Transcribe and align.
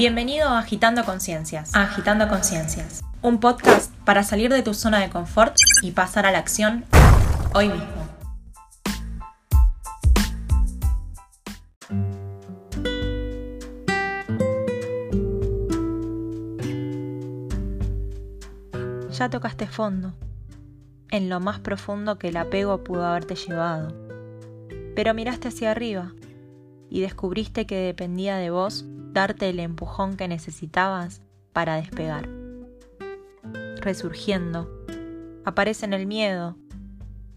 Bienvenido 0.00 0.48
a 0.48 0.60
Agitando 0.60 1.04
Conciencias. 1.04 1.74
Agitando 1.74 2.26
Conciencias. 2.26 3.02
Un 3.20 3.38
podcast 3.38 3.94
para 4.06 4.22
salir 4.22 4.50
de 4.50 4.62
tu 4.62 4.72
zona 4.72 4.98
de 4.98 5.10
confort 5.10 5.54
y 5.82 5.90
pasar 5.90 6.24
a 6.24 6.32
la 6.32 6.38
acción 6.38 6.86
hoy 7.52 7.68
mismo. 7.68 8.08
Ya 19.12 19.28
tocaste 19.28 19.66
fondo, 19.66 20.14
en 21.10 21.28
lo 21.28 21.40
más 21.40 21.58
profundo 21.58 22.18
que 22.18 22.28
el 22.28 22.38
apego 22.38 22.82
pudo 22.82 23.04
haberte 23.04 23.34
llevado. 23.34 23.94
Pero 24.96 25.12
miraste 25.12 25.48
hacia 25.48 25.72
arriba 25.72 26.14
y 26.88 27.02
descubriste 27.02 27.66
que 27.66 27.76
dependía 27.76 28.36
de 28.36 28.48
vos 28.48 28.86
darte 29.12 29.50
el 29.50 29.60
empujón 29.60 30.16
que 30.16 30.28
necesitabas 30.28 31.22
para 31.52 31.76
despegar. 31.76 32.28
Resurgiendo, 33.80 34.70
aparecen 35.44 35.92
el 35.92 36.06
miedo, 36.06 36.56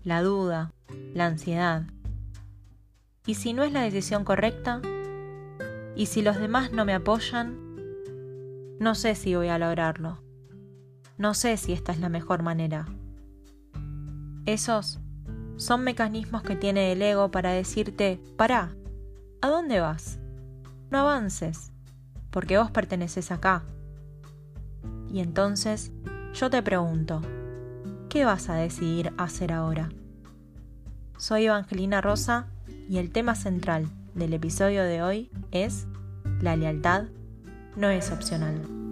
la 0.03 0.21
duda, 0.21 0.71
la 1.13 1.25
ansiedad. 1.25 1.83
¿Y 3.25 3.35
si 3.35 3.53
no 3.53 3.63
es 3.63 3.71
la 3.71 3.81
decisión 3.81 4.23
correcta? 4.23 4.81
¿Y 5.95 6.07
si 6.07 6.21
los 6.21 6.37
demás 6.37 6.71
no 6.71 6.85
me 6.85 6.93
apoyan? 6.93 7.57
No 8.79 8.95
sé 8.95 9.15
si 9.15 9.35
voy 9.35 9.47
a 9.47 9.57
lograrlo. 9.57 10.19
No 11.17 11.33
sé 11.33 11.57
si 11.57 11.73
esta 11.73 11.91
es 11.91 11.99
la 11.99 12.09
mejor 12.09 12.43
manera. 12.43 12.85
Esos 14.45 14.99
son 15.55 15.83
mecanismos 15.83 16.43
que 16.43 16.55
tiene 16.55 16.91
el 16.91 17.01
ego 17.01 17.31
para 17.31 17.51
decirte, 17.51 18.19
pará, 18.35 18.75
¿a 19.41 19.47
dónde 19.47 19.79
vas? 19.79 20.19
No 20.93 20.99
avances, 20.99 21.71
porque 22.29 22.59
vos 22.59 22.69
perteneces 22.69 23.31
acá. 23.31 23.63
Y 25.11 25.21
entonces 25.21 25.91
yo 26.33 26.51
te 26.51 26.61
pregunto, 26.61 27.19
¿qué 28.09 28.25
vas 28.25 28.47
a 28.47 28.53
decidir 28.53 29.11
hacer 29.17 29.51
ahora? 29.51 29.89
Soy 31.17 31.47
Evangelina 31.47 31.99
Rosa 31.99 32.45
y 32.87 32.99
el 32.99 33.11
tema 33.11 33.33
central 33.33 33.89
del 34.13 34.33
episodio 34.33 34.83
de 34.83 35.01
hoy 35.01 35.31
es 35.51 35.87
La 36.41 36.55
lealtad 36.55 37.05
no 37.75 37.89
es 37.89 38.11
opcional. 38.11 38.82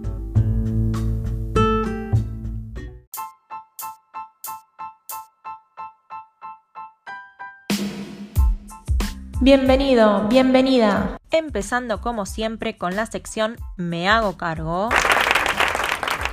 Bienvenido, 9.42 10.28
bienvenida. 10.28 11.18
Empezando 11.32 12.00
como 12.00 12.26
siempre 12.26 12.78
con 12.78 12.94
la 12.94 13.06
sección 13.06 13.56
Me 13.76 14.08
hago 14.08 14.36
cargo. 14.36 14.88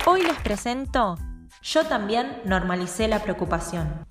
Hoy 0.06 0.22
les 0.22 0.38
presento 0.38 1.18
Yo 1.60 1.84
también 1.86 2.40
normalicé 2.44 3.08
la 3.08 3.20
preocupación. 3.20 4.06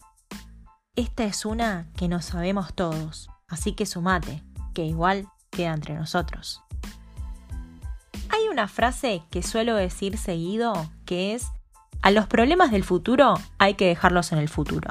Esta 0.98 1.24
es 1.24 1.46
una 1.46 1.88
que 1.96 2.10
no 2.10 2.22
sabemos 2.22 2.74
todos, 2.74 3.30
así 3.48 3.72
que 3.72 3.86
sumate, 3.86 4.44
que 4.74 4.84
igual 4.84 5.30
queda 5.50 5.74
entre 5.74 5.94
nosotros. 5.94 6.62
Hay 8.28 8.50
una 8.52 8.68
frase 8.68 9.24
que 9.32 9.44
suelo 9.44 9.76
decir 9.76 10.18
seguido 10.18 10.74
que 11.06 11.36
es, 11.36 11.48
a 12.02 12.12
los 12.12 12.28
problemas 12.28 12.70
del 12.70 12.84
futuro 12.84 13.36
hay 13.60 13.76
que 13.76 13.88
dejarlos 13.88 14.34
en 14.34 14.40
el 14.40 14.50
futuro 14.50 14.90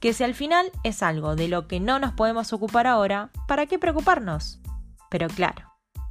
que 0.00 0.14
si 0.14 0.24
al 0.24 0.34
final 0.34 0.72
es 0.82 1.02
algo 1.02 1.36
de 1.36 1.48
lo 1.48 1.68
que 1.68 1.78
no 1.78 1.98
nos 1.98 2.12
podemos 2.12 2.52
ocupar 2.52 2.86
ahora, 2.86 3.30
¿para 3.46 3.66
qué 3.66 3.78
preocuparnos? 3.78 4.58
Pero 5.10 5.28
claro, 5.28 5.70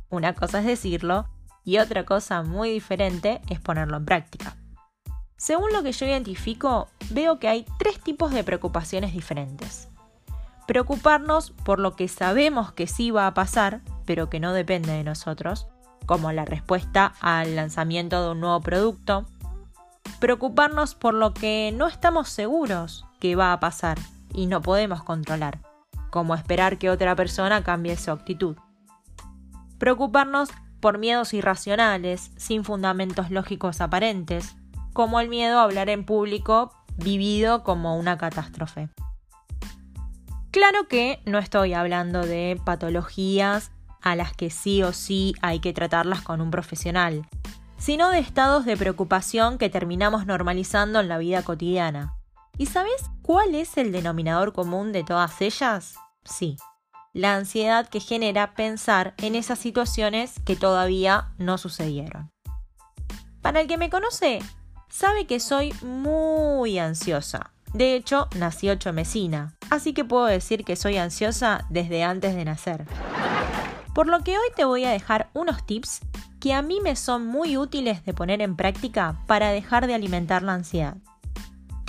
una 0.09 0.35
cosa 0.35 0.59
es 0.59 0.65
decirlo 0.65 1.27
y 1.65 1.79
otra 1.79 2.05
cosa 2.05 2.43
muy 2.43 2.69
diferente 2.71 3.41
es 3.49 3.59
ponerlo 3.59 3.97
en 3.97 4.05
práctica. 4.05 4.55
Según 5.37 5.71
lo 5.73 5.81
que 5.83 5.91
yo 5.91 6.05
identifico, 6.05 6.89
veo 7.09 7.39
que 7.39 7.47
hay 7.47 7.65
tres 7.79 7.99
tipos 7.99 8.31
de 8.31 8.43
preocupaciones 8.43 9.13
diferentes. 9.13 9.87
Preocuparnos 10.67 11.51
por 11.51 11.79
lo 11.79 11.95
que 11.95 12.07
sabemos 12.07 12.73
que 12.73 12.85
sí 12.85 13.09
va 13.09 13.25
a 13.25 13.33
pasar, 13.33 13.81
pero 14.05 14.29
que 14.29 14.39
no 14.39 14.53
depende 14.53 14.91
de 14.91 15.03
nosotros, 15.03 15.67
como 16.05 16.31
la 16.31 16.45
respuesta 16.45 17.13
al 17.21 17.55
lanzamiento 17.55 18.23
de 18.23 18.31
un 18.31 18.41
nuevo 18.41 18.59
producto. 18.61 19.25
Preocuparnos 20.19 20.93
por 20.93 21.13
lo 21.13 21.33
que 21.33 21.71
no 21.73 21.87
estamos 21.87 22.29
seguros, 22.29 23.05
que 23.19 23.35
va 23.35 23.53
a 23.53 23.59
pasar 23.59 23.97
y 24.33 24.45
no 24.47 24.61
podemos 24.61 25.03
controlar, 25.03 25.59
como 26.09 26.35
esperar 26.35 26.77
que 26.77 26.89
otra 26.89 27.15
persona 27.15 27.63
cambie 27.63 27.97
su 27.97 28.11
actitud. 28.11 28.57
Preocuparnos 29.77 30.49
por 30.79 30.97
miedos 30.97 31.33
irracionales, 31.33 32.31
sin 32.37 32.63
fundamentos 32.63 33.31
lógicos 33.31 33.81
aparentes, 33.81 34.55
como 34.93 35.19
el 35.19 35.29
miedo 35.29 35.59
a 35.59 35.63
hablar 35.63 35.89
en 35.89 36.05
público 36.05 36.71
vivido 36.97 37.63
como 37.63 37.97
una 37.97 38.17
catástrofe. 38.17 38.89
Claro 40.51 40.87
que 40.87 41.21
no 41.25 41.37
estoy 41.37 41.73
hablando 41.73 42.21
de 42.25 42.59
patologías 42.65 43.71
a 44.01 44.15
las 44.15 44.33
que 44.33 44.49
sí 44.49 44.81
o 44.83 44.93
sí 44.93 45.35
hay 45.41 45.59
que 45.59 45.73
tratarlas 45.73 46.21
con 46.21 46.41
un 46.41 46.51
profesional, 46.51 47.27
sino 47.77 48.09
de 48.09 48.19
estados 48.19 48.65
de 48.65 48.75
preocupación 48.75 49.57
que 49.57 49.69
terminamos 49.69 50.25
normalizando 50.25 50.99
en 50.99 51.07
la 51.07 51.17
vida 51.17 51.43
cotidiana. 51.43 52.18
¿Y 52.59 52.65
sabes 52.65 53.09
cuál 53.21 53.55
es 53.55 53.77
el 53.77 53.93
denominador 53.93 54.51
común 54.51 54.91
de 54.91 55.05
todas 55.05 55.39
ellas? 55.39 55.95
Sí, 56.25 56.57
la 57.13 57.37
ansiedad 57.37 57.87
que 57.87 58.01
genera 58.01 58.53
pensar 58.53 59.13
en 59.19 59.35
esas 59.35 59.59
situaciones 59.59 60.33
que 60.45 60.57
todavía 60.57 61.31
no 61.37 61.57
sucedieron. 61.57 62.33
Para 63.41 63.61
el 63.61 63.67
que 63.67 63.77
me 63.77 63.89
conoce, 63.89 64.39
sabe 64.89 65.25
que 65.25 65.39
soy 65.39 65.73
muy 65.81 66.77
ansiosa. 66.79 67.53
De 67.73 67.95
hecho, 67.95 68.27
nací 68.35 68.69
ocho 68.69 68.91
mesina, 68.91 69.55
así 69.69 69.93
que 69.93 70.03
puedo 70.03 70.25
decir 70.25 70.65
que 70.65 70.75
soy 70.75 70.97
ansiosa 70.97 71.65
desde 71.69 72.03
antes 72.03 72.35
de 72.35 72.43
nacer. 72.43 72.85
Por 73.95 74.07
lo 74.07 74.19
que 74.19 74.37
hoy 74.37 74.47
te 74.57 74.65
voy 74.65 74.83
a 74.83 74.91
dejar 74.91 75.29
unos 75.33 75.65
tips 75.65 76.01
que 76.41 76.53
a 76.53 76.61
mí 76.61 76.81
me 76.81 76.97
son 76.97 77.25
muy 77.25 77.55
útiles 77.55 78.03
de 78.03 78.13
poner 78.13 78.41
en 78.41 78.57
práctica 78.57 79.23
para 79.27 79.49
dejar 79.51 79.87
de 79.87 79.93
alimentar 79.95 80.43
la 80.43 80.55
ansiedad. 80.55 80.97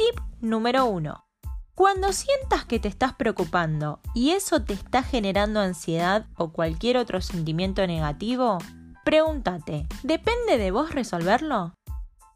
Tip 0.01 0.19
Número 0.41 0.87
1. 0.87 1.27
Cuando 1.75 2.15
sientas 2.15 2.65
que 2.65 2.81
te 2.81 2.89
estás 2.89 3.13
preocupando 3.13 4.01
y 4.15 4.31
eso 4.31 4.63
te 4.63 4.73
está 4.73 5.03
generando 5.03 5.61
ansiedad 5.61 6.25
o 6.39 6.53
cualquier 6.53 6.97
otro 6.97 7.21
sentimiento 7.21 7.87
negativo, 7.87 8.57
pregúntate, 9.05 9.87
¿depende 10.03 10.57
de 10.57 10.71
vos 10.71 10.95
resolverlo? 10.95 11.75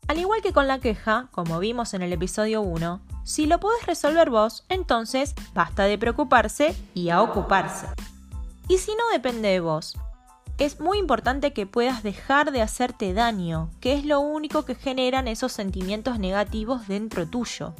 Al 0.09 0.19
igual 0.19 0.43
que 0.43 0.53
con 0.53 0.69
la 0.69 0.79
queja, 0.79 1.29
como 1.31 1.59
vimos 1.59 1.95
en 1.95 2.03
el 2.03 2.13
episodio 2.13 2.61
1, 2.61 3.01
si 3.25 3.47
lo 3.47 3.59
podés 3.61 3.87
resolver 3.87 4.29
vos, 4.29 4.67
entonces 4.69 5.35
basta 5.55 5.85
de 5.85 5.97
preocuparse 5.97 6.77
y 6.93 7.09
a 7.09 7.23
ocuparse. 7.23 7.87
Y 8.69 8.77
si 8.77 8.91
no 8.91 9.09
depende 9.11 9.49
de 9.49 9.61
vos, 9.61 9.97
es 10.59 10.81
muy 10.81 10.99
importante 10.99 11.53
que 11.53 11.67
puedas 11.67 12.03
dejar 12.03 12.53
de 12.53 12.63
hacerte 12.63 13.13
daño, 13.13 13.71
que 13.81 13.95
es 13.95 14.05
lo 14.05 14.21
único 14.21 14.65
que 14.65 14.75
generan 14.75 15.29
esos 15.29 15.53
sentimientos 15.53 16.19
negativos 16.19 16.87
dentro 16.87 17.27
tuyo 17.27 17.75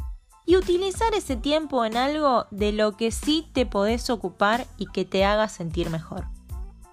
y 0.47 0.57
utilizar 0.57 1.15
ese 1.15 1.37
tiempo 1.37 1.85
en 1.85 1.97
algo 1.97 2.47
de 2.51 2.73
lo 2.73 2.97
que 2.97 3.11
sí 3.11 3.49
te 3.53 3.67
podés 3.67 4.11
ocupar 4.11 4.67
y 4.77 4.87
que 4.87 5.05
te 5.05 5.25
haga 5.25 5.49
sentir 5.49 5.91
mejor. 5.91 6.27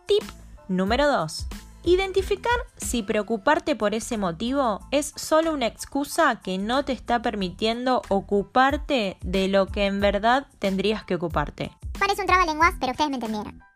Tip 0.05 0.23
número 0.67 1.07
2. 1.07 1.47
Identificar 1.83 2.53
si 2.77 3.01
preocuparte 3.01 3.75
por 3.75 3.95
ese 3.95 4.17
motivo 4.17 4.81
es 4.91 5.13
solo 5.15 5.51
una 5.51 5.65
excusa 5.65 6.39
que 6.41 6.59
no 6.59 6.85
te 6.85 6.93
está 6.93 7.21
permitiendo 7.21 8.03
ocuparte 8.07 9.17
de 9.21 9.47
lo 9.47 9.65
que 9.65 9.87
en 9.87 9.99
verdad 9.99 10.45
tendrías 10.59 11.03
que 11.03 11.15
ocuparte. 11.15 11.71
Parece 11.99 12.21
un 12.21 12.27
trabalenguas, 12.27 12.75
pero 12.79 12.91
ustedes 12.91 13.09
me 13.09 13.15
entendieron. 13.15 13.70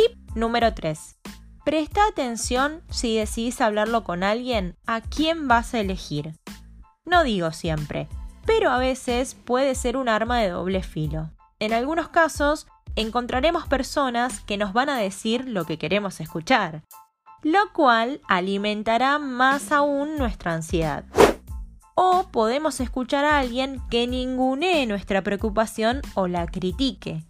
Tip 0.00 0.16
número 0.34 0.72
3. 0.72 1.18
Presta 1.62 2.00
atención 2.06 2.82
si 2.88 3.18
decidís 3.18 3.60
hablarlo 3.60 4.02
con 4.02 4.22
alguien, 4.22 4.78
a 4.86 5.02
quién 5.02 5.46
vas 5.46 5.74
a 5.74 5.80
elegir. 5.80 6.36
No 7.04 7.22
digo 7.22 7.52
siempre, 7.52 8.08
pero 8.46 8.70
a 8.70 8.78
veces 8.78 9.34
puede 9.34 9.74
ser 9.74 9.98
un 9.98 10.08
arma 10.08 10.38
de 10.38 10.48
doble 10.48 10.82
filo. 10.82 11.32
En 11.58 11.74
algunos 11.74 12.08
casos, 12.08 12.66
encontraremos 12.96 13.66
personas 13.66 14.40
que 14.40 14.56
nos 14.56 14.72
van 14.72 14.88
a 14.88 14.96
decir 14.96 15.46
lo 15.46 15.66
que 15.66 15.76
queremos 15.76 16.20
escuchar, 16.20 16.82
lo 17.42 17.70
cual 17.74 18.22
alimentará 18.26 19.18
más 19.18 19.70
aún 19.70 20.16
nuestra 20.16 20.54
ansiedad. 20.54 21.04
O 21.94 22.28
podemos 22.32 22.80
escuchar 22.80 23.26
a 23.26 23.38
alguien 23.38 23.82
que 23.90 24.06
ningunee 24.06 24.86
nuestra 24.86 25.20
preocupación 25.20 26.00
o 26.14 26.26
la 26.26 26.46
critique, 26.46 27.26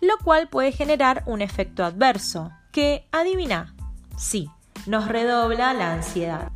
lo 0.00 0.16
cual 0.18 0.48
puede 0.48 0.72
generar 0.72 1.22
un 1.26 1.42
efecto 1.42 1.84
adverso, 1.84 2.50
que, 2.72 3.06
adivina, 3.12 3.74
sí, 4.16 4.48
nos 4.86 5.08
redobla 5.08 5.74
la 5.74 5.92
ansiedad. 5.92 6.52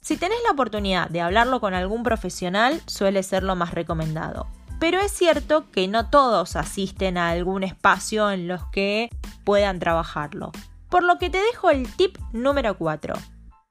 Si 0.00 0.16
tenés 0.16 0.38
la 0.44 0.52
oportunidad 0.52 1.08
de 1.08 1.20
hablarlo 1.20 1.60
con 1.60 1.72
algún 1.72 2.02
profesional, 2.02 2.82
suele 2.86 3.22
ser 3.22 3.42
lo 3.42 3.56
más 3.56 3.72
recomendado. 3.72 4.46
Pero 4.78 5.00
es 5.00 5.12
cierto 5.12 5.70
que 5.70 5.88
no 5.88 6.10
todos 6.10 6.56
asisten 6.56 7.16
a 7.16 7.30
algún 7.30 7.62
espacio 7.62 8.30
en 8.30 8.48
los 8.48 8.66
que 8.66 9.08
puedan 9.44 9.78
trabajarlo. 9.78 10.52
Por 10.90 11.04
lo 11.04 11.18
que 11.18 11.30
te 11.30 11.38
dejo 11.38 11.70
el 11.70 11.90
tip 11.94 12.18
número 12.32 12.76
4. 12.76 13.14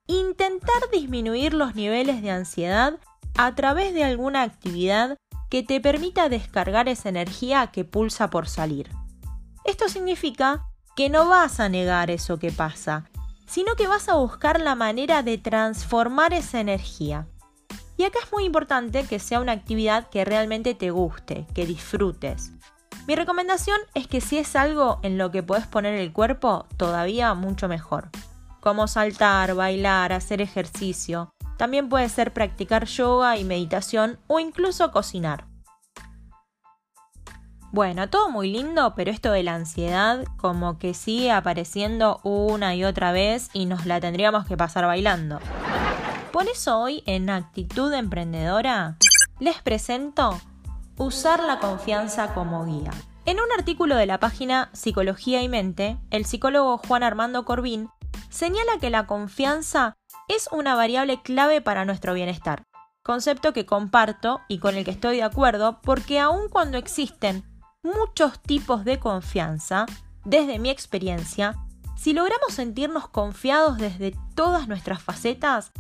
Intentar 0.08 0.90
disminuir 0.92 1.54
los 1.54 1.76
niveles 1.76 2.22
de 2.22 2.32
ansiedad 2.32 3.00
a 3.38 3.56
través 3.56 3.94
de 3.94 4.04
alguna 4.04 4.42
actividad 4.42 5.18
que 5.54 5.62
te 5.62 5.80
permita 5.80 6.30
descargar 6.30 6.90
esa 6.90 7.10
energía 7.10 7.68
que 7.68 7.86
pulsa 7.86 8.32
por 8.32 8.50
salir. 8.50 8.90
Esto 9.66 9.88
significa 9.88 10.66
que 10.96 11.10
no 11.10 11.28
vas 11.28 11.60
a 11.60 11.70
negar 11.70 12.10
eso 12.10 12.40
que 12.40 12.52
pasa, 12.52 13.08
sino 13.46 13.76
que 13.76 13.86
vas 13.86 14.10
a 14.10 14.16
buscar 14.16 14.60
la 14.60 14.74
manera 14.74 15.22
de 15.22 15.38
transformar 15.38 16.34
esa 16.34 16.60
energía. 16.60 17.28
Y 17.98 18.04
acá 18.04 18.18
es 18.24 18.32
muy 18.32 18.46
importante 18.46 19.04
que 19.04 19.20
sea 19.20 19.42
una 19.42 19.52
actividad 19.52 20.10
que 20.10 20.26
realmente 20.26 20.74
te 20.74 20.90
guste, 20.90 21.46
que 21.54 21.68
disfrutes. 21.68 22.54
Mi 23.06 23.16
recomendación 23.16 23.78
es 23.94 24.08
que 24.08 24.22
si 24.22 24.40
es 24.40 24.56
algo 24.56 25.00
en 25.04 25.20
lo 25.20 25.30
que 25.30 25.44
puedes 25.44 25.68
poner 25.68 25.94
el 26.00 26.12
cuerpo, 26.14 26.66
todavía 26.78 27.32
mucho 27.36 27.68
mejor. 27.68 28.10
Como 28.60 28.88
saltar, 28.88 29.54
bailar, 29.54 30.14
hacer 30.14 30.42
ejercicio. 30.42 31.32
También 31.58 31.90
puede 31.90 32.10
ser 32.10 32.34
practicar 32.34 32.86
yoga 32.86 33.38
y 33.38 33.44
meditación 33.44 34.20
o 34.28 34.40
incluso 34.40 34.92
cocinar. 34.92 35.46
Bueno, 37.72 38.08
todo 38.08 38.30
muy 38.30 38.52
lindo, 38.52 38.94
pero 38.96 39.10
esto 39.10 39.32
de 39.32 39.42
la 39.42 39.56
ansiedad 39.56 40.24
como 40.38 40.78
que 40.78 40.94
sigue 40.94 41.32
apareciendo 41.32 42.20
una 42.24 42.76
y 42.76 42.84
otra 42.84 43.12
vez 43.12 43.50
y 43.52 43.66
nos 43.66 43.88
la 43.88 44.00
tendríamos 44.00 44.46
que 44.46 44.56
pasar 44.56 44.86
bailando. 44.86 45.40
Por 46.32 46.48
eso 46.48 46.80
hoy 46.80 47.02
en 47.08 47.32
Actitud 47.32 47.92
Emprendedora 47.94 48.98
les 49.40 49.62
presento 49.62 50.40
Usar 50.98 51.42
la 51.42 51.58
confianza 51.58 52.36
como 52.36 52.66
guía. 52.66 52.92
En 53.26 53.38
un 53.38 53.52
artículo 53.58 53.96
de 53.96 54.06
la 54.06 54.20
página 54.20 54.70
Psicología 54.74 55.42
y 55.42 55.50
Mente, 55.50 55.98
el 56.12 56.26
psicólogo 56.26 56.78
Juan 56.78 57.02
Armando 57.02 57.46
Corbín 57.46 57.90
señala 58.30 58.74
que 58.80 58.92
la 58.92 59.08
confianza 59.08 59.96
es 60.28 60.50
una 60.52 60.76
variable 60.76 61.22
clave 61.22 61.62
para 61.62 61.86
nuestro 61.86 62.14
bienestar, 62.14 62.64
concepto 63.04 63.54
que 63.54 63.66
comparto 63.66 64.42
y 64.48 64.60
con 64.60 64.76
el 64.76 64.86
que 64.86 64.92
estoy 64.92 65.18
de 65.18 65.24
acuerdo 65.24 65.82
porque 65.82 66.20
aun 66.20 66.50
cuando 66.50 66.78
existen 66.78 67.44
muchos 67.84 68.42
tipos 68.42 68.86
de 68.86 69.00
confianza, 69.00 69.86
desde 70.24 70.60
mi 70.60 70.70
experiencia, 70.70 71.56
si 71.98 72.14
logramos 72.14 72.54
sentirnos 72.54 73.08
confiados 73.10 73.78
desde 73.78 74.16
todas 74.36 74.68
nuestras 74.68 75.02
facetas, 75.02 75.72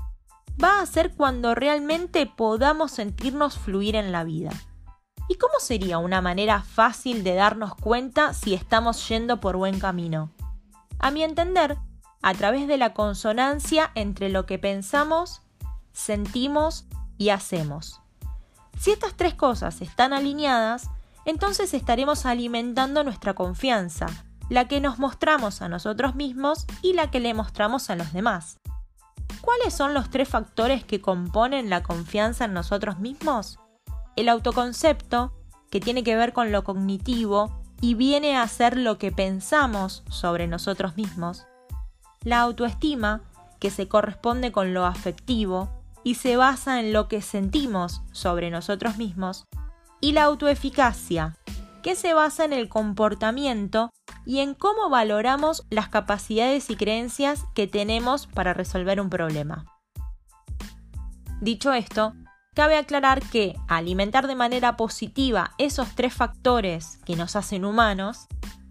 va 0.62 0.81
a 0.81 0.86
ser 0.86 1.16
cuando 1.16 1.56
realmente 1.56 2.25
podamos 2.25 2.92
sentirnos 2.92 3.57
fluir 3.57 3.95
en 3.95 4.12
la 4.12 4.24
vida. 4.24 4.51
¿Y 5.30 5.36
cómo 5.36 5.54
sería 5.60 5.98
una 5.98 6.22
manera 6.22 6.62
fácil 6.62 7.24
de 7.24 7.34
darnos 7.34 7.75
cuenta 7.75 8.34
si 8.34 8.54
estamos 8.54 9.07
yendo 9.07 9.40
por 9.40 9.56
buen 9.56 9.80
camino? 9.80 10.31
A 11.00 11.12
mi 11.12 11.24
entender, 11.24 11.78
a 12.23 12.33
través 12.33 12.67
de 12.67 12.77
la 12.77 12.93
consonancia 12.93 13.91
entre 13.95 14.29
lo 14.29 14.45
que 14.45 14.57
pensamos, 14.57 15.41
sentimos 15.91 16.85
y 17.17 17.29
hacemos. 17.29 18.01
Si 18.79 18.91
estas 18.91 19.15
tres 19.15 19.35
cosas 19.35 19.81
están 19.81 20.13
alineadas, 20.13 20.89
entonces 21.25 21.73
estaremos 21.73 22.25
alimentando 22.25 23.03
nuestra 23.03 23.33
confianza, 23.33 24.07
la 24.49 24.67
que 24.67 24.79
nos 24.79 24.99
mostramos 24.99 25.61
a 25.61 25.69
nosotros 25.69 26.15
mismos 26.15 26.65
y 26.81 26.93
la 26.93 27.11
que 27.11 27.19
le 27.19 27.33
mostramos 27.33 27.89
a 27.89 27.95
los 27.95 28.13
demás. 28.13 28.59
¿Cuáles 29.41 29.73
son 29.73 29.93
los 29.93 30.09
tres 30.09 30.29
factores 30.29 30.85
que 30.85 31.01
componen 31.01 31.69
la 31.69 31.83
confianza 31.83 32.45
en 32.45 32.53
nosotros 32.53 32.99
mismos? 32.99 33.59
El 34.15 34.29
autoconcepto, 34.29 35.33
que 35.69 35.81
tiene 35.81 36.03
que 36.03 36.15
ver 36.15 36.31
con 36.31 36.51
lo 36.51 36.63
cognitivo 36.63 37.61
y 37.81 37.95
viene 37.95 38.37
a 38.37 38.47
ser 38.47 38.77
lo 38.77 38.97
que 38.97 39.11
pensamos 39.11 40.03
sobre 40.09 40.47
nosotros 40.47 40.95
mismos. 40.95 41.45
La 42.23 42.41
autoestima, 42.41 43.21
que 43.59 43.69
se 43.69 43.87
corresponde 43.87 44.51
con 44.51 44.73
lo 44.73 44.85
afectivo 44.85 45.69
y 46.03 46.15
se 46.15 46.37
basa 46.37 46.79
en 46.79 46.93
lo 46.93 47.07
que 47.07 47.21
sentimos 47.21 48.01
sobre 48.11 48.49
nosotros 48.49 48.97
mismos. 48.97 49.45
Y 50.01 50.11
la 50.11 50.23
autoeficacia, 50.23 51.37
que 51.81 51.95
se 51.95 52.13
basa 52.13 52.45
en 52.45 52.53
el 52.53 52.69
comportamiento 52.69 53.91
y 54.25 54.39
en 54.39 54.53
cómo 54.53 54.89
valoramos 54.89 55.65
las 55.69 55.89
capacidades 55.89 56.69
y 56.69 56.75
creencias 56.75 57.45
que 57.53 57.67
tenemos 57.67 58.27
para 58.27 58.53
resolver 58.53 58.99
un 59.01 59.09
problema. 59.09 59.65
Dicho 61.41 61.73
esto, 61.73 62.13
cabe 62.53 62.77
aclarar 62.77 63.21
que 63.21 63.55
alimentar 63.67 64.27
de 64.27 64.35
manera 64.35 64.77
positiva 64.77 65.51
esos 65.57 65.93
tres 65.95 66.13
factores 66.13 66.99
que 67.05 67.15
nos 67.17 67.35
hacen 67.35 67.65
humanos 67.65 68.27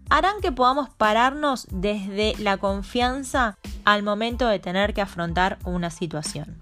harán 0.09 0.41
que 0.41 0.51
podamos 0.51 0.89
pararnos 0.89 1.67
desde 1.71 2.35
la 2.37 2.57
confianza 2.57 3.57
al 3.85 4.03
momento 4.03 4.47
de 4.47 4.59
tener 4.59 4.93
que 4.93 5.01
afrontar 5.01 5.59
una 5.65 5.89
situación. 5.89 6.61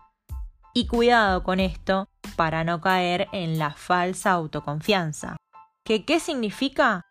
Y 0.73 0.87
cuidado 0.87 1.43
con 1.43 1.59
esto 1.59 2.07
para 2.35 2.63
no 2.63 2.81
caer 2.81 3.27
en 3.33 3.59
la 3.59 3.71
falsa 3.71 4.31
autoconfianza. 4.31 5.37
¿Que 5.83 6.05
qué 6.05 6.19
significa? 6.19 7.05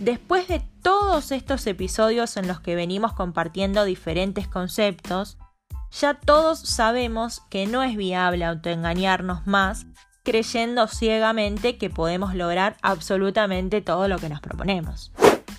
Después 0.00 0.48
de 0.48 0.60
todos 0.82 1.32
estos 1.32 1.66
episodios 1.66 2.36
en 2.36 2.48
los 2.48 2.60
que 2.60 2.74
venimos 2.74 3.12
compartiendo 3.12 3.84
diferentes 3.84 4.48
conceptos, 4.48 5.38
ya 5.90 6.14
todos 6.14 6.58
sabemos 6.58 7.42
que 7.48 7.66
no 7.66 7.82
es 7.82 7.96
viable 7.96 8.44
autoengañarnos 8.44 9.46
más 9.46 9.86
creyendo 10.28 10.86
ciegamente 10.88 11.78
que 11.78 11.88
podemos 11.88 12.34
lograr 12.34 12.76
absolutamente 12.82 13.80
todo 13.80 14.08
lo 14.08 14.18
que 14.18 14.28
nos 14.28 14.42
proponemos. 14.42 15.10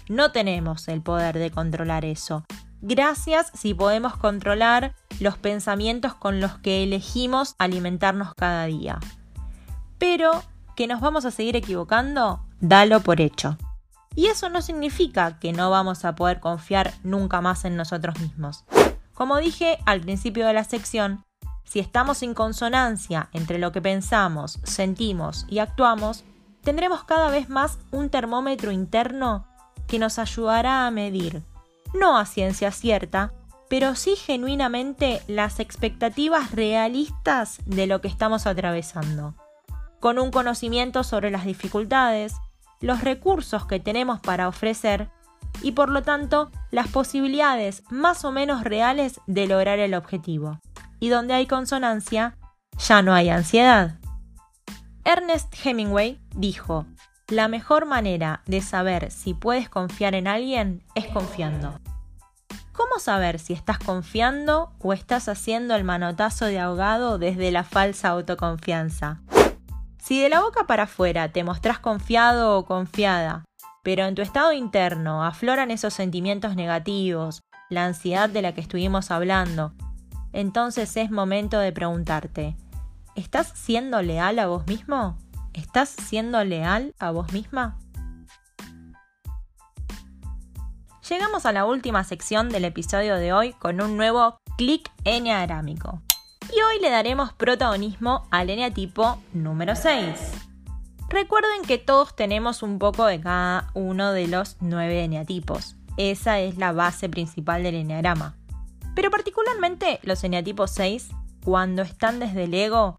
No 0.10 0.32
tenemos 0.32 0.88
el 0.88 1.04
poder 1.04 1.38
de 1.38 1.52
controlar 1.52 2.04
eso. 2.04 2.44
Gracias 2.82 3.52
si 3.54 3.76
podemos 3.76 4.18
controlar 4.18 4.96
los 5.20 5.38
pensamientos 5.38 6.16
con 6.16 6.40
los 6.42 6.58
que 6.58 6.82
elegimos 6.82 7.54
alimentarnos 7.60 8.34
cada 8.34 8.66
día. 8.66 9.00
Pero 10.00 10.42
que 10.76 10.88
nos 10.88 11.00
vamos 11.00 11.26
a 11.26 11.32
seguir 11.32 11.56
equivocando, 11.56 12.44
dalo 12.60 13.02
por 13.02 13.22
hecho. 13.22 13.56
Y 14.16 14.26
eso 14.26 14.50
no 14.50 14.64
significa 14.64 15.38
que 15.38 15.54
no 15.54 15.70
vamos 15.70 16.04
a 16.04 16.16
poder 16.16 16.40
confiar 16.40 16.92
nunca 17.04 17.40
más 17.40 17.64
en 17.64 17.78
nosotros 17.78 18.20
mismos. 18.20 18.66
Como 19.14 19.38
dije 19.38 19.78
al 19.86 20.02
principio 20.02 20.48
de 20.48 20.54
la 20.54 20.64
sección, 20.64 21.24
si 21.66 21.80
estamos 21.80 22.24
en 22.24 22.34
consonancia 22.34 23.30
entre 23.32 23.60
lo 23.60 23.72
que 23.72 23.82
pensamos, 23.82 24.58
sentimos 24.64 25.46
y 25.50 25.60
actuamos, 25.60 26.24
tendremos 26.64 27.04
cada 27.04 27.30
vez 27.30 27.48
más 27.48 27.78
un 27.92 28.10
termómetro 28.10 28.72
interno 28.72 29.46
que 29.90 30.00
nos 30.00 30.20
ayudará 30.20 30.86
a 30.86 30.92
medir, 30.92 31.42
no 31.94 32.18
a 32.18 32.26
ciencia 32.26 32.72
cierta, 32.72 33.34
pero 33.70 33.96
sí 33.96 34.16
genuinamente 34.16 35.22
las 35.28 35.60
expectativas 35.60 36.52
realistas 36.52 37.60
de 37.66 37.88
lo 37.88 38.00
que 38.00 38.08
estamos 38.08 38.48
atravesando. 38.48 39.36
Con 40.00 40.20
un 40.20 40.32
conocimiento 40.32 41.04
sobre 41.04 41.32
las 41.32 41.46
dificultades, 41.46 42.36
los 42.80 43.02
recursos 43.02 43.66
que 43.66 43.80
tenemos 43.80 44.20
para 44.22 44.48
ofrecer 44.48 45.10
y 45.62 45.74
por 45.74 45.90
lo 45.90 46.04
tanto 46.04 46.52
las 46.72 46.88
posibilidades 46.88 47.84
más 47.90 48.24
o 48.24 48.32
menos 48.32 48.64
reales 48.64 49.20
de 49.28 49.48
lograr 49.48 49.80
el 49.80 49.96
objetivo. 49.96 50.60
Y 51.00 51.10
donde 51.10 51.34
hay 51.34 51.48
consonancia, 51.48 52.38
ya 52.78 53.02
no 53.02 53.14
hay 53.14 53.30
ansiedad. 53.30 54.00
Ernest 55.04 55.54
Hemingway 55.64 56.20
dijo, 56.36 56.86
la 57.30 57.48
mejor 57.48 57.86
manera 57.86 58.42
de 58.48 58.62
saber 58.62 59.12
si 59.12 59.34
puedes 59.34 59.70
confiar 59.70 60.16
en 60.16 60.28
alguien 60.28 60.84
es 60.96 61.06
confiando. 61.08 61.80
¿Cómo 62.74 62.98
saber 63.00 63.40
si 63.40 63.54
estás 63.54 63.78
confiando 63.78 64.72
o 64.80 64.94
estás 64.94 65.30
haciendo 65.30 65.76
el 65.76 65.84
manotazo 65.84 66.46
de 66.46 66.60
ahogado 66.60 67.20
desde 67.20 67.52
la 67.52 67.64
falsa 67.64 68.10
autoconfianza? 68.10 69.20
Si 69.98 70.20
de 70.22 70.30
la 70.30 70.42
boca 70.42 70.66
para 70.66 70.84
afuera 70.84 71.32
te 71.32 71.44
mostrás 71.44 71.80
confiado 71.80 72.58
o 72.58 72.66
confiada, 72.66 73.44
pero 73.84 74.06
en 74.06 74.16
tu 74.16 74.22
estado 74.22 74.54
interno 74.54 75.24
afloran 75.24 75.72
esos 75.72 75.94
sentimientos 75.94 76.56
negativos, 76.56 77.42
la 77.70 77.86
ansiedad 77.86 78.30
de 78.30 78.42
la 78.42 78.54
que 78.54 78.62
estuvimos 78.62 79.12
hablando, 79.12 79.74
entonces 80.34 80.96
es 80.98 81.12
momento 81.12 81.60
de 81.60 81.72
preguntarte, 81.72 82.56
¿estás 83.16 83.52
siendo 83.54 84.02
leal 84.02 84.40
a 84.40 84.48
vos 84.48 84.66
mismo? 84.66 85.18
¿Estás 85.60 85.90
siendo 85.90 86.42
leal 86.46 86.96
a 87.00 87.12
vos 87.12 87.34
misma? 87.34 87.78
Llegamos 91.10 91.46
a 91.46 91.52
la 91.52 91.66
última 91.66 92.06
sección 92.06 92.48
del 92.48 92.64
episodio 92.64 93.16
de 93.16 93.34
hoy 93.34 93.52
con 93.52 93.82
un 93.82 93.98
nuevo 93.98 94.40
clic 94.58 94.90
enneagrámico 95.04 96.02
y 96.56 96.62
hoy 96.62 96.80
le 96.82 96.90
daremos 96.90 97.34
protagonismo 97.34 98.26
al 98.32 98.50
eneatipo 98.50 99.22
número 99.34 99.76
6. 99.76 100.32
Recuerden 101.10 101.64
que 101.68 101.78
todos 101.78 102.16
tenemos 102.16 102.64
un 102.64 102.80
poco 102.80 103.06
de 103.06 103.20
cada 103.20 103.70
uno 103.74 104.14
de 104.14 104.28
los 104.28 104.56
nueve 104.62 105.04
eneatipos. 105.04 105.76
Esa 105.98 106.40
es 106.40 106.58
la 106.58 106.72
base 106.72 107.10
principal 107.10 107.64
del 107.64 107.76
eneagrama. 107.76 108.38
Pero 108.96 109.12
particularmente 109.12 110.00
los 110.04 110.24
eneatipos 110.24 110.72
6, 110.72 111.10
cuando 111.44 111.82
están 111.82 112.20
desde 112.20 112.46
el 112.46 112.54
ego, 112.54 112.99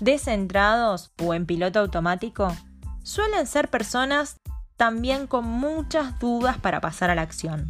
descentrados 0.00 1.10
o 1.22 1.34
en 1.34 1.46
piloto 1.46 1.80
automático, 1.80 2.54
suelen 3.02 3.46
ser 3.46 3.68
personas 3.68 4.36
también 4.76 5.26
con 5.26 5.44
muchas 5.46 6.18
dudas 6.18 6.58
para 6.58 6.80
pasar 6.80 7.10
a 7.10 7.14
la 7.14 7.22
acción. 7.22 7.68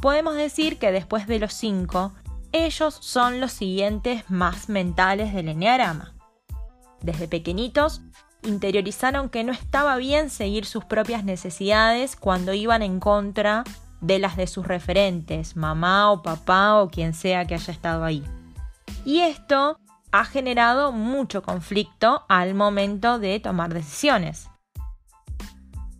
podemos 0.00 0.34
decir 0.34 0.78
que 0.78 0.92
después 0.92 1.26
de 1.26 1.38
los 1.38 1.52
5, 1.52 2.12
ellos 2.52 2.96
son 3.00 3.38
los 3.40 3.52
siguientes 3.52 4.24
más 4.30 4.70
mentales 4.70 5.34
del 5.34 5.48
enneagrama. 5.48 6.14
Desde 7.02 7.28
pequeñitos, 7.28 8.00
interiorizaron 8.42 9.28
que 9.28 9.44
no 9.44 9.52
estaba 9.52 9.96
bien 9.96 10.30
seguir 10.30 10.64
sus 10.64 10.84
propias 10.84 11.24
necesidades 11.24 12.16
cuando 12.16 12.54
iban 12.54 12.82
en 12.82 13.00
contra 13.00 13.64
de 14.00 14.18
las 14.18 14.36
de 14.36 14.46
sus 14.46 14.66
referentes, 14.66 15.56
mamá 15.56 16.10
o 16.10 16.22
papá 16.22 16.80
o 16.80 16.88
quien 16.88 17.12
sea 17.12 17.44
que 17.44 17.54
haya 17.54 17.72
estado 17.72 18.04
ahí. 18.04 18.24
Y 19.04 19.20
esto 19.20 19.78
ha 20.12 20.24
generado 20.24 20.92
mucho 20.92 21.42
conflicto 21.42 22.24
al 22.28 22.54
momento 22.54 23.18
de 23.18 23.40
tomar 23.40 23.72
decisiones. 23.72 24.48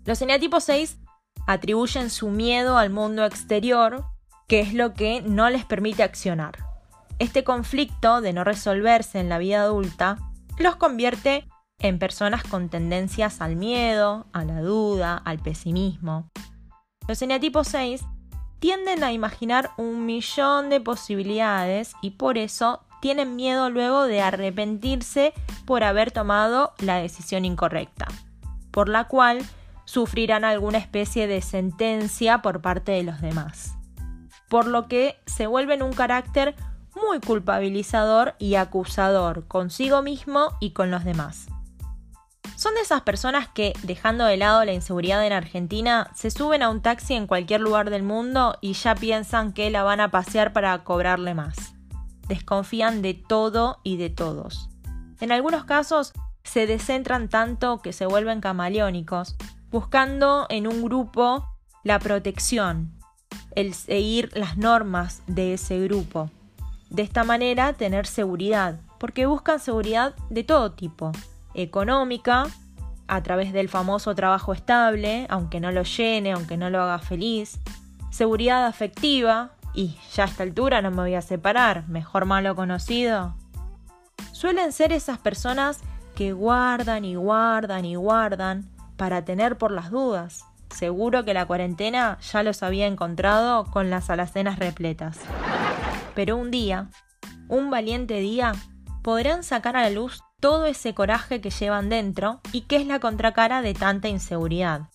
Los 0.04 0.20
eneatipos 0.22 0.64
6 0.64 0.98
atribuyen 1.46 2.10
su 2.10 2.28
miedo 2.28 2.78
al 2.78 2.90
mundo 2.90 3.24
exterior, 3.24 4.04
que 4.48 4.60
es 4.60 4.74
lo 4.74 4.94
que 4.94 5.20
no 5.22 5.50
les 5.50 5.64
permite 5.64 6.02
accionar. 6.02 6.58
Este 7.18 7.44
conflicto 7.44 8.20
de 8.20 8.32
no 8.32 8.44
resolverse 8.44 9.20
en 9.20 9.28
la 9.28 9.38
vida 9.38 9.62
adulta 9.62 10.18
los 10.58 10.76
convierte 10.76 11.48
en 11.78 11.98
personas 11.98 12.42
con 12.44 12.68
tendencias 12.68 13.40
al 13.40 13.56
miedo, 13.56 14.26
a 14.32 14.44
la 14.44 14.60
duda, 14.60 15.16
al 15.16 15.38
pesimismo. 15.38 16.30
Los 17.08 17.22
eneatipos 17.22 17.68
6 17.68 18.02
tienden 18.58 19.02
a 19.02 19.12
imaginar 19.12 19.70
un 19.78 20.04
millón 20.04 20.68
de 20.68 20.80
posibilidades 20.80 21.94
y 22.02 22.12
por 22.12 22.38
eso 22.38 22.84
tienen 23.00 23.36
miedo 23.36 23.70
luego 23.70 24.04
de 24.04 24.20
arrepentirse 24.20 25.32
por 25.64 25.84
haber 25.84 26.10
tomado 26.10 26.74
la 26.78 26.96
decisión 26.96 27.44
incorrecta, 27.44 28.06
por 28.70 28.88
la 28.88 29.04
cual 29.08 29.40
sufrirán 29.84 30.44
alguna 30.44 30.78
especie 30.78 31.26
de 31.26 31.42
sentencia 31.42 32.42
por 32.42 32.60
parte 32.60 32.92
de 32.92 33.02
los 33.02 33.20
demás, 33.20 33.74
por 34.48 34.66
lo 34.66 34.86
que 34.86 35.16
se 35.26 35.46
vuelven 35.46 35.82
un 35.82 35.92
carácter 35.92 36.54
muy 36.94 37.20
culpabilizador 37.20 38.34
y 38.38 38.54
acusador 38.54 39.46
consigo 39.46 40.02
mismo 40.02 40.56
y 40.60 40.70
con 40.70 40.90
los 40.90 41.04
demás. 41.04 41.48
Son 42.56 42.74
de 42.74 42.82
esas 42.82 43.00
personas 43.02 43.48
que, 43.48 43.72
dejando 43.84 44.26
de 44.26 44.36
lado 44.36 44.64
la 44.64 44.72
inseguridad 44.72 45.26
en 45.26 45.32
Argentina, 45.32 46.10
se 46.14 46.30
suben 46.30 46.62
a 46.62 46.68
un 46.68 46.82
taxi 46.82 47.14
en 47.14 47.26
cualquier 47.26 47.62
lugar 47.62 47.88
del 47.88 48.02
mundo 48.02 48.58
y 48.60 48.74
ya 48.74 48.94
piensan 48.94 49.52
que 49.54 49.70
la 49.70 49.82
van 49.82 50.00
a 50.00 50.10
pasear 50.10 50.52
para 50.52 50.84
cobrarle 50.84 51.32
más. 51.32 51.79
Desconfían 52.30 53.02
de 53.02 53.14
todo 53.14 53.80
y 53.82 53.96
de 53.96 54.08
todos. 54.08 54.70
En 55.20 55.32
algunos 55.32 55.64
casos 55.64 56.12
se 56.44 56.68
descentran 56.68 57.28
tanto 57.28 57.82
que 57.82 57.92
se 57.92 58.06
vuelven 58.06 58.40
camaleónicos, 58.40 59.34
buscando 59.72 60.46
en 60.48 60.68
un 60.68 60.80
grupo 60.80 61.44
la 61.82 61.98
protección, 61.98 62.92
el 63.56 63.74
seguir 63.74 64.30
las 64.32 64.56
normas 64.56 65.24
de 65.26 65.54
ese 65.54 65.80
grupo. 65.80 66.30
De 66.88 67.02
esta 67.02 67.24
manera 67.24 67.72
tener 67.72 68.06
seguridad, 68.06 68.78
porque 69.00 69.26
buscan 69.26 69.58
seguridad 69.58 70.14
de 70.28 70.44
todo 70.44 70.70
tipo, 70.70 71.10
económica, 71.54 72.46
a 73.08 73.24
través 73.24 73.52
del 73.52 73.68
famoso 73.68 74.14
trabajo 74.14 74.52
estable, 74.52 75.26
aunque 75.30 75.58
no 75.58 75.72
lo 75.72 75.82
llene, 75.82 76.30
aunque 76.30 76.56
no 76.56 76.70
lo 76.70 76.80
haga 76.80 77.00
feliz, 77.00 77.58
seguridad 78.12 78.66
afectiva, 78.66 79.56
y 79.74 79.98
ya 80.14 80.24
a 80.24 80.26
esta 80.26 80.42
altura 80.42 80.82
no 80.82 80.90
me 80.90 81.02
voy 81.02 81.14
a 81.14 81.22
separar, 81.22 81.88
mejor 81.88 82.24
malo 82.24 82.56
conocido. 82.56 83.34
Suelen 84.32 84.72
ser 84.72 84.92
esas 84.92 85.18
personas 85.18 85.80
que 86.14 86.32
guardan 86.32 87.04
y 87.04 87.14
guardan 87.14 87.84
y 87.84 87.94
guardan 87.94 88.68
para 88.96 89.24
tener 89.24 89.58
por 89.58 89.70
las 89.70 89.90
dudas. 89.90 90.44
Seguro 90.74 91.24
que 91.24 91.34
la 91.34 91.46
cuarentena 91.46 92.18
ya 92.20 92.42
los 92.42 92.62
había 92.62 92.86
encontrado 92.86 93.64
con 93.64 93.90
las 93.90 94.10
alacenas 94.10 94.58
repletas. 94.58 95.18
Pero 96.14 96.36
un 96.36 96.50
día, 96.50 96.88
un 97.48 97.70
valiente 97.70 98.20
día, 98.20 98.52
podrán 99.02 99.42
sacar 99.42 99.76
a 99.76 99.82
la 99.82 99.90
luz 99.90 100.22
todo 100.40 100.66
ese 100.66 100.94
coraje 100.94 101.40
que 101.40 101.50
llevan 101.50 101.88
dentro 101.88 102.40
y 102.52 102.62
que 102.62 102.76
es 102.76 102.86
la 102.86 103.00
contracara 103.00 103.62
de 103.62 103.74
tanta 103.74 104.08
inseguridad. 104.08 104.88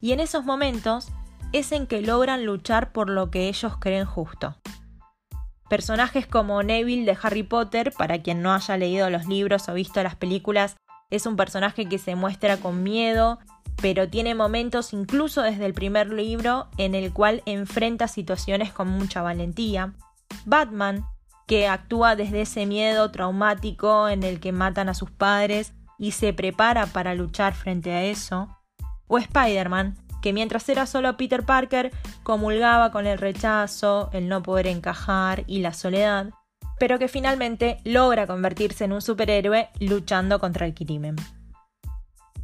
Y 0.00 0.12
en 0.12 0.20
esos 0.20 0.44
momentos 0.44 1.08
es 1.52 1.72
en 1.72 1.86
que 1.86 2.02
logran 2.02 2.44
luchar 2.44 2.92
por 2.92 3.08
lo 3.08 3.30
que 3.30 3.48
ellos 3.48 3.76
creen 3.78 4.04
justo. 4.04 4.56
Personajes 5.68 6.26
como 6.26 6.62
Neville 6.62 7.04
de 7.04 7.18
Harry 7.22 7.42
Potter, 7.42 7.92
para 7.96 8.22
quien 8.22 8.42
no 8.42 8.52
haya 8.54 8.76
leído 8.76 9.10
los 9.10 9.26
libros 9.26 9.68
o 9.68 9.74
visto 9.74 10.02
las 10.02 10.16
películas, 10.16 10.76
es 11.10 11.26
un 11.26 11.36
personaje 11.36 11.86
que 11.86 11.98
se 11.98 12.14
muestra 12.14 12.58
con 12.58 12.82
miedo, 12.82 13.38
pero 13.80 14.08
tiene 14.08 14.34
momentos 14.34 14.92
incluso 14.92 15.42
desde 15.42 15.66
el 15.66 15.74
primer 15.74 16.12
libro 16.12 16.68
en 16.76 16.94
el 16.94 17.12
cual 17.12 17.42
enfrenta 17.46 18.08
situaciones 18.08 18.72
con 18.72 18.88
mucha 18.88 19.22
valentía. 19.22 19.94
Batman, 20.44 21.06
que 21.46 21.66
actúa 21.66 22.14
desde 22.14 22.42
ese 22.42 22.66
miedo 22.66 23.10
traumático 23.10 24.08
en 24.08 24.22
el 24.22 24.40
que 24.40 24.52
matan 24.52 24.88
a 24.88 24.94
sus 24.94 25.10
padres 25.10 25.72
y 25.98 26.12
se 26.12 26.32
prepara 26.32 26.86
para 26.86 27.14
luchar 27.14 27.54
frente 27.54 27.92
a 27.92 28.04
eso. 28.04 28.48
O 29.06 29.18
Spider-Man, 29.18 29.96
que 30.22 30.32
mientras 30.32 30.68
era 30.68 30.86
solo 30.86 31.16
Peter 31.16 31.44
Parker, 31.44 31.92
comulgaba 32.22 32.90
con 32.90 33.06
el 33.06 33.18
rechazo, 33.18 34.10
el 34.12 34.28
no 34.28 34.42
poder 34.42 34.66
encajar 34.66 35.44
y 35.46 35.60
la 35.60 35.72
soledad, 35.72 36.30
pero 36.78 36.98
que 36.98 37.08
finalmente 37.08 37.80
logra 37.84 38.26
convertirse 38.26 38.84
en 38.84 38.92
un 38.92 39.02
superhéroe 39.02 39.68
luchando 39.80 40.38
contra 40.38 40.66
el 40.66 40.74
crimen. 40.74 41.16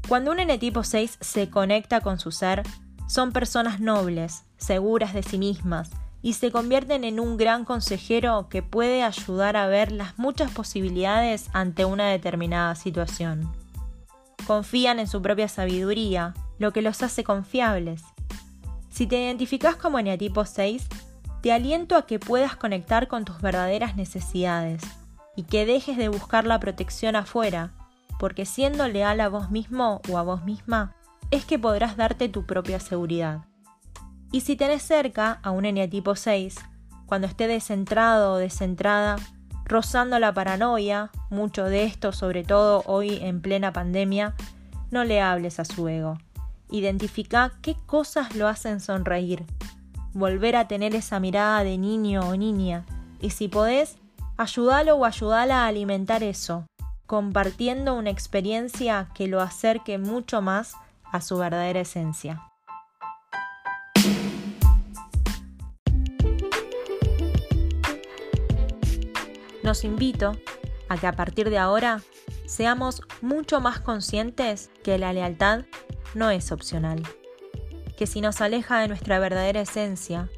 Cuando 0.09 0.33
un 0.33 0.40
N 0.40 0.59
tipo 0.59 0.85
6 0.85 1.19
se 1.21 1.49
conecta 1.49 2.00
con 2.00 2.19
su 2.19 2.31
ser, 2.31 2.62
son 3.07 3.33
personas 3.33 3.81
nobles, 3.81 4.45
seguras 4.57 5.14
de 5.14 5.23
sí 5.23 5.38
mismas, 5.38 5.90
y 6.21 6.35
se 6.35 6.50
convierten 6.50 7.04
en 7.04 7.21
un 7.21 7.37
gran 7.37 7.64
consejero 7.64 8.49
que 8.49 8.62
puede 8.62 9.02
ayudar 9.02 9.57
a 9.57 9.66
ver 9.66 9.93
las 9.93 10.19
muchas 10.19 10.50
posibilidades 10.50 11.50
ante 11.52 11.85
una 11.85 12.09
determinada 12.09 12.75
situación. 12.76 13.52
Confían 14.47 14.99
en 14.99 15.07
su 15.07 15.21
propia 15.21 15.49
sabiduría, 15.49 16.35
lo 16.59 16.73
que 16.73 16.83
los 16.83 17.03
hace 17.03 17.25
confiables. 17.25 18.03
Si 18.91 19.07
te 19.07 19.21
identificas 19.21 19.77
como 19.77 19.99
eneatipo 19.99 20.45
6, 20.45 20.87
te 21.43 21.53
aliento 21.53 21.97
a 21.97 22.07
que 22.07 22.19
puedas 22.19 22.57
conectar 22.57 23.09
con 23.09 23.25
tus 23.25 23.41
verdaderas 23.41 23.97
necesidades 23.97 24.83
y 25.37 25.43
que 25.43 25.67
dejes 25.67 25.97
de 25.97 26.09
buscar 26.09 26.47
la 26.47 26.61
protección 26.61 27.17
afuera, 27.17 27.73
porque 28.19 28.47
siendo 28.47 28.89
leal 28.89 29.21
a 29.21 29.29
vos 29.29 29.51
mismo 29.51 30.01
o 30.09 30.19
a 30.19 30.23
vos 30.23 30.45
misma, 30.45 30.95
es 31.31 31.45
que 31.45 31.59
podrás 31.59 31.97
darte 31.97 32.29
tu 32.29 32.47
propia 32.47 32.79
seguridad. 32.81 33.45
Y 34.31 34.41
si 34.41 34.57
tenés 34.57 34.83
cerca 34.83 35.41
a 35.43 35.51
un 35.51 35.65
eneatipo 35.65 36.15
6, 36.15 36.57
cuando 37.07 37.27
esté 37.27 37.47
descentrado 37.47 38.35
o 38.35 38.37
descentrada, 38.37 39.17
rozando 39.65 40.19
la 40.19 40.33
paranoia, 40.33 41.11
mucho 41.31 41.65
de 41.65 41.85
esto, 41.85 42.13
sobre 42.13 42.45
todo 42.45 42.83
hoy 42.87 43.19
en 43.23 43.41
plena 43.41 43.73
pandemia, 43.73 44.35
no 44.91 45.05
le 45.05 45.21
hables 45.21 45.61
a 45.61 45.65
su 45.65 45.89
ego. 45.89 46.19
Identifica 46.75 47.52
qué 47.62 47.76
cosas 47.87 48.35
lo 48.35 48.49
hacen 48.49 48.81
sonreír. 48.81 49.45
Volver 50.12 50.57
a 50.57 50.66
tener 50.66 50.97
esa 50.97 51.21
mirada 51.21 51.62
de 51.62 51.78
niño 51.78 52.23
o 52.23 52.35
niña. 52.35 52.85
Y 53.21 53.31
si 53.31 53.47
podés, 53.47 53.97
ayúdalo 54.37 54.97
o 54.97 55.04
ayúdala 55.04 55.62
a 55.62 55.69
alimentar 55.69 56.25
eso, 56.25 56.66
compartiendo 57.07 57.95
una 57.95 58.11
experiencia 58.11 59.09
que 59.14 59.28
lo 59.28 59.40
acerque 59.40 59.99
mucho 59.99 60.43
más 60.43 60.75
a 61.12 61.21
su 61.21 61.38
verdadera 61.38 61.78
esencia. 61.78 62.43
Los 69.62 69.85
invito 69.85 70.33
a 70.88 70.99
que 70.99 71.07
a 71.07 71.12
partir 71.12 71.50
de 71.50 71.59
ahora 71.59 72.00
seamos 72.47 73.02
mucho 73.23 73.61
más 73.61 73.78
conscientes 73.78 74.73
que 74.83 74.99
la 74.99 75.12
lealtad 75.12 75.66
no 76.16 76.30
es 76.30 76.52
opcional, 76.52 77.02
que 77.97 78.06
si 78.06 78.21
nos 78.21 78.40
aleja 78.40 78.80
de 78.80 78.88
nuestra 78.88 79.18
verdadera 79.18 79.61
esencia 79.61 80.30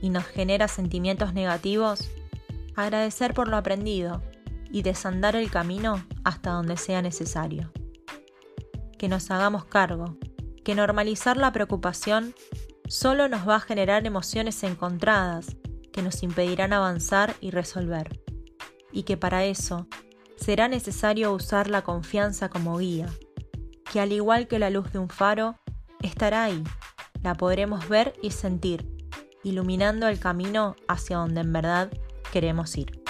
y 0.00 0.10
nos 0.10 0.24
genera 0.24 0.68
sentimientos 0.68 1.34
negativos, 1.34 2.10
agradecer 2.76 3.34
por 3.34 3.48
lo 3.48 3.56
aprendido 3.56 4.22
y 4.70 4.82
desandar 4.82 5.36
el 5.36 5.50
camino 5.50 6.04
hasta 6.24 6.50
donde 6.50 6.76
sea 6.76 7.02
necesario. 7.02 7.70
Que 8.98 9.08
nos 9.08 9.30
hagamos 9.30 9.64
cargo, 9.64 10.16
que 10.64 10.74
normalizar 10.74 11.36
la 11.36 11.52
preocupación 11.52 12.34
solo 12.88 13.28
nos 13.28 13.48
va 13.48 13.56
a 13.56 13.60
generar 13.60 14.06
emociones 14.06 14.62
encontradas 14.62 15.56
que 15.92 16.02
nos 16.02 16.22
impedirán 16.22 16.72
avanzar 16.72 17.36
y 17.40 17.50
resolver 17.50 18.20
y 18.92 19.02
que 19.02 19.16
para 19.16 19.44
eso 19.44 19.86
será 20.36 20.68
necesario 20.68 21.32
usar 21.32 21.68
la 21.68 21.82
confianza 21.82 22.48
como 22.48 22.78
guía, 22.78 23.08
que 23.94 24.00
al 24.00 24.10
igual 24.10 24.48
que 24.48 24.58
la 24.58 24.70
luz 24.70 24.90
de 24.90 24.98
un 24.98 25.08
faro, 25.08 25.54
estará 26.02 26.42
ahí, 26.42 26.64
la 27.22 27.36
podremos 27.36 27.88
ver 27.88 28.12
y 28.22 28.32
sentir, 28.32 28.84
iluminando 29.44 30.08
el 30.08 30.18
camino 30.18 30.74
hacia 30.88 31.18
donde 31.18 31.42
en 31.42 31.52
verdad 31.52 31.92
queremos 32.32 32.76
ir. 32.76 33.00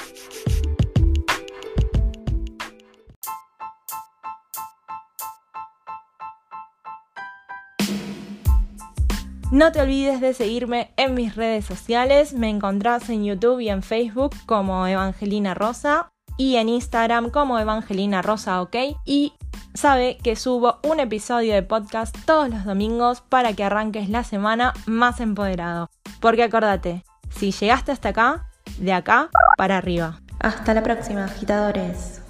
No 9.51 9.73
te 9.73 9.81
olvides 9.81 10.21
de 10.21 10.35
seguirme 10.35 10.93
en 10.99 11.15
mis 11.15 11.35
redes 11.35 11.65
sociales. 11.65 12.35
Me 12.35 12.51
encontrás 12.51 13.09
en 13.09 13.25
YouTube 13.25 13.61
y 13.61 13.71
en 13.71 13.83
Facebook 13.83 14.37
como 14.45 14.87
Evangelina 14.87 15.55
Rosa 15.55 16.13
y 16.37 16.57
en 16.57 16.69
Instagram 16.69 17.31
como 17.31 17.59
Evangelina 17.59 18.21
Rosa 18.21 18.61
OK. 18.61 18.77
Y 19.07 19.33
sabe 19.75 20.17
que 20.23 20.37
subo 20.37 20.79
un 20.83 21.01
episodio 21.01 21.55
de 21.55 21.63
podcast 21.63 22.17
todos 22.25 22.49
los 22.49 22.65
domingos 22.65 23.21
para 23.21 23.53
que 23.53 23.65
arranques 23.65 24.09
la 24.09 24.25
semana 24.25 24.73
más 24.87 25.21
empoderado. 25.21 25.91
Porque 26.21 26.45
acordate, 26.45 27.05
si 27.31 27.53
llegaste 27.53 27.93
hasta 27.93 28.11
acá, 28.11 28.49
de 28.79 28.93
acá 28.93 29.29
para 29.57 29.77
arriba. 29.77 30.21
Hasta 30.41 30.75
la 30.75 30.83
próxima, 30.83 31.25
agitadores. 31.25 32.24